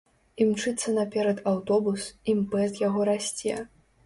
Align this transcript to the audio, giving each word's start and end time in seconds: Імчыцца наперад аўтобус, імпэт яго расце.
Імчыцца 0.45 0.93
наперад 0.95 1.43
аўтобус, 1.51 2.09
імпэт 2.35 2.81
яго 2.87 3.07
расце. 3.13 3.61